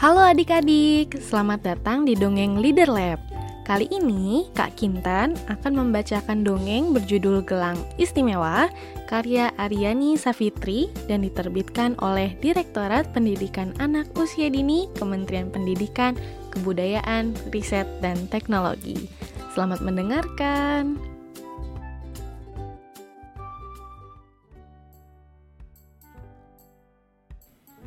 Halo 0.00 0.24
adik-adik, 0.24 1.20
selamat 1.20 1.60
datang 1.60 2.08
di 2.08 2.16
Dongeng 2.16 2.56
Leader 2.56 2.88
Lab. 2.88 3.20
Kali 3.68 3.84
ini 3.92 4.48
Kak 4.56 4.80
Kintan 4.80 5.36
akan 5.44 5.76
membacakan 5.76 6.40
dongeng 6.40 6.96
berjudul 6.96 7.44
Gelang 7.44 7.76
Istimewa 8.00 8.72
karya 9.04 9.52
Aryani 9.60 10.16
Safitri 10.16 10.88
dan 11.04 11.20
diterbitkan 11.20 12.00
oleh 12.00 12.32
Direktorat 12.40 13.12
Pendidikan 13.12 13.76
Anak 13.76 14.08
Usia 14.16 14.48
Dini 14.48 14.88
Kementerian 14.96 15.52
Pendidikan, 15.52 16.16
Kebudayaan, 16.48 17.36
Riset, 17.52 17.84
dan 18.00 18.16
Teknologi. 18.32 19.04
Selamat 19.52 19.84
mendengarkan. 19.84 20.96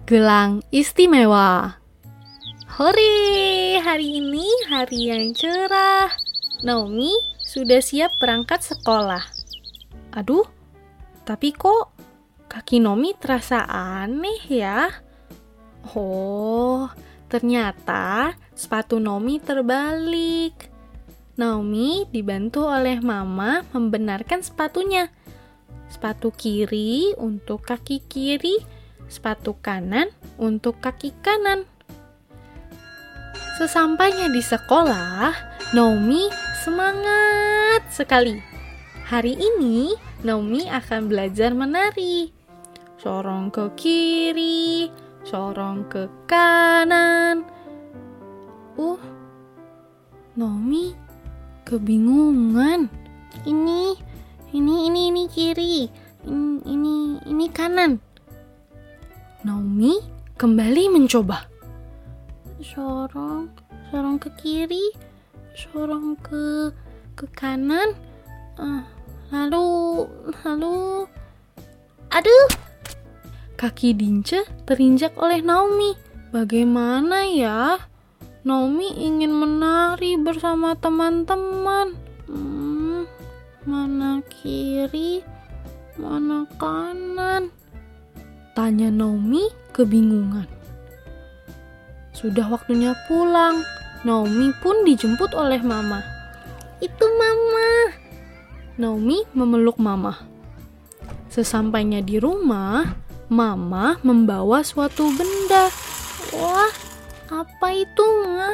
Gelang 0.06 0.62
Istimewa 0.70 1.82
Hore, 2.74 3.78
hari 3.86 4.18
ini 4.18 4.50
hari 4.66 5.14
yang 5.14 5.30
cerah. 5.38 6.10
Naomi 6.66 7.14
sudah 7.38 7.78
siap 7.78 8.18
berangkat 8.18 8.66
sekolah. 8.66 9.22
Aduh, 10.18 10.42
tapi 11.22 11.54
kok 11.54 11.94
kaki 12.50 12.82
Naomi 12.82 13.14
terasa 13.14 13.62
aneh 13.70 14.42
ya? 14.50 14.90
Oh, 15.94 16.90
ternyata 17.30 18.34
sepatu 18.58 18.98
Naomi 18.98 19.38
terbalik. 19.38 20.58
Naomi 21.38 22.10
dibantu 22.10 22.74
oleh 22.74 22.98
mama 23.06 23.62
membenarkan 23.70 24.42
sepatunya. 24.42 25.14
Sepatu 25.94 26.34
kiri 26.34 27.14
untuk 27.22 27.70
kaki 27.70 28.02
kiri, 28.10 28.58
sepatu 29.06 29.62
kanan 29.62 30.10
untuk 30.42 30.82
kaki 30.82 31.14
kanan. 31.22 31.70
Sesampainya 33.54 34.34
di 34.34 34.42
sekolah, 34.42 35.30
Naomi 35.78 36.26
semangat 36.66 37.86
sekali. 37.94 38.42
Hari 39.06 39.38
ini, 39.38 39.94
Naomi 40.26 40.66
akan 40.66 41.06
belajar 41.06 41.54
menari. 41.54 42.34
Sorong 42.98 43.54
ke 43.54 43.70
kiri, 43.78 44.90
sorong 45.22 45.86
ke 45.86 46.10
kanan. 46.26 47.46
Uh, 48.74 48.98
Naomi 50.34 50.98
kebingungan. 51.62 52.90
Ini, 53.46 53.94
ini, 54.50 54.76
ini, 54.90 55.02
ini 55.14 55.24
kiri. 55.30 55.86
Ini, 56.26 56.58
ini, 56.66 57.22
ini 57.30 57.46
kanan. 57.54 58.02
Naomi 59.46 60.02
kembali 60.42 60.90
mencoba 60.90 61.53
sorong 62.64 63.52
sorong 63.92 64.16
ke 64.16 64.32
kiri 64.40 64.96
sorong 65.52 66.16
ke 66.24 66.72
ke 67.14 67.28
kanan. 67.36 67.94
Uh, 68.58 68.82
lalu 69.30 69.68
lalu. 70.42 71.06
Aduh! 72.14 72.48
Kaki 73.60 73.94
Dince 73.94 74.48
terinjak 74.66 75.14
oleh 75.20 75.44
Naomi. 75.44 75.94
Bagaimana 76.34 77.28
ya? 77.30 77.78
Naomi 78.44 78.90
ingin 78.98 79.32
menari 79.32 80.18
bersama 80.18 80.74
teman-teman. 80.80 81.94
Hmm, 82.26 83.06
mana 83.68 84.24
kiri 84.26 85.22
mana 86.00 86.48
kanan? 86.58 87.54
Tanya 88.54 88.90
Naomi 88.94 89.50
kebingungan 89.74 90.63
sudah 92.14 92.48
waktunya 92.50 92.96
pulang. 93.10 93.62
Naomi 94.04 94.52
pun 94.62 94.86
dijemput 94.88 95.32
oleh 95.36 95.60
mama. 95.64 96.04
Itu 96.80 97.06
mama. 97.18 97.96
Naomi 98.78 99.24
memeluk 99.36 99.78
mama. 99.80 100.18
Sesampainya 101.34 102.00
di 102.00 102.22
rumah, 102.22 102.94
mama 103.32 103.98
membawa 104.06 104.62
suatu 104.62 105.10
benda. 105.14 105.72
Wah, 106.34 106.74
apa 107.30 107.68
itu, 107.74 108.06
Ma? 108.26 108.54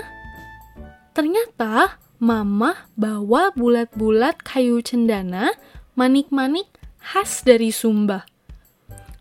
Ternyata 1.11 1.99
mama 2.19 2.87
bawa 2.95 3.51
bulat-bulat 3.55 4.43
kayu 4.43 4.79
cendana, 4.83 5.51
manik-manik 5.95 6.67
khas 6.99 7.43
dari 7.43 7.71
Sumba. 7.71 8.23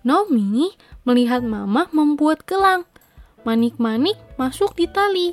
Naomi 0.06 0.72
melihat 1.02 1.42
mama 1.42 1.90
membuat 1.90 2.44
gelang 2.48 2.87
manik-manik 3.48 4.20
masuk 4.36 4.76
di 4.76 4.84
tali. 4.84 5.32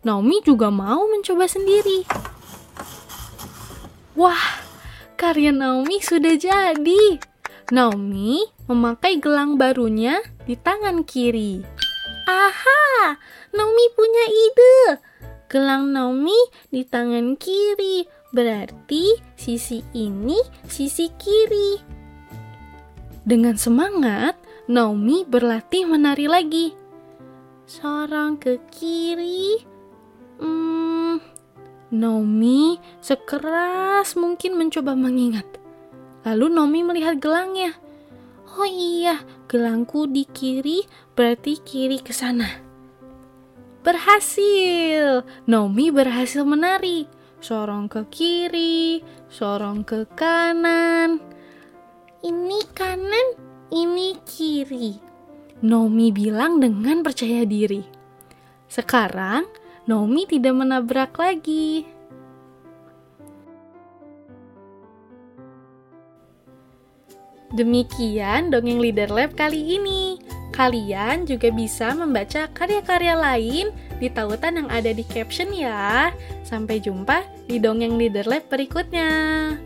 Naomi 0.00 0.40
juga 0.40 0.72
mau 0.72 1.04
mencoba 1.04 1.44
sendiri. 1.44 2.08
Wah, 4.16 4.64
karya 5.20 5.52
Naomi 5.52 6.00
sudah 6.00 6.40
jadi. 6.40 7.20
Naomi 7.68 8.40
memakai 8.64 9.20
gelang 9.20 9.60
barunya 9.60 10.24
di 10.48 10.56
tangan 10.56 11.04
kiri. 11.04 11.60
Aha, 12.24 13.20
Naomi 13.52 13.84
punya 13.92 14.24
ide. 14.28 14.76
Gelang 15.52 15.92
Naomi 15.92 16.36
di 16.72 16.84
tangan 16.88 17.36
kiri, 17.36 18.08
berarti 18.32 19.20
sisi 19.36 19.84
ini 19.92 20.40
sisi 20.64 21.12
kiri. 21.20 21.80
Dengan 23.24 23.56
semangat, 23.56 24.36
Naomi 24.68 25.24
berlatih 25.24 25.88
menari 25.88 26.28
lagi 26.28 26.83
sorong 27.64 28.36
ke 28.40 28.60
kiri. 28.72 29.60
Hmm, 30.40 31.20
Naomi 31.94 32.76
sekeras 33.00 34.16
mungkin 34.16 34.56
mencoba 34.58 34.92
mengingat. 34.96 35.46
Lalu 36.24 36.46
Naomi 36.52 36.80
melihat 36.82 37.20
gelangnya. 37.20 37.76
Oh 38.54 38.68
iya, 38.68 39.18
gelangku 39.50 40.06
di 40.06 40.24
kiri 40.30 40.86
berarti 41.18 41.58
kiri 41.60 41.98
ke 42.00 42.14
sana. 42.14 42.48
Berhasil! 43.84 45.26
Naomi 45.44 45.92
berhasil 45.92 46.46
menari. 46.46 47.04
Sorong 47.44 47.92
ke 47.92 48.08
kiri, 48.08 49.04
sorong 49.28 49.84
ke 49.84 50.08
kanan. 50.16 51.20
Ini 52.24 52.60
kanan, 52.72 53.36
ini 53.68 54.16
kiri. 54.24 55.13
Nomi 55.64 56.12
bilang 56.12 56.60
dengan 56.60 57.00
percaya 57.00 57.48
diri. 57.48 57.80
Sekarang, 58.68 59.48
Nomi 59.88 60.28
tidak 60.28 60.52
menabrak 60.60 61.16
lagi. 61.16 61.88
Demikian 67.56 68.52
dongeng 68.52 68.76
Leader 68.76 69.08
Lab 69.08 69.40
kali 69.40 69.80
ini. 69.80 70.20
Kalian 70.52 71.24
juga 71.24 71.48
bisa 71.48 71.96
membaca 71.96 72.44
karya-karya 72.52 73.16
lain 73.16 73.72
di 73.96 74.12
tautan 74.12 74.60
yang 74.60 74.68
ada 74.68 74.92
di 74.92 75.00
caption 75.08 75.48
ya. 75.48 76.12
Sampai 76.44 76.76
jumpa 76.76 77.24
di 77.48 77.56
dongeng 77.56 77.96
Leader 77.96 78.28
Lab 78.28 78.52
berikutnya. 78.52 79.56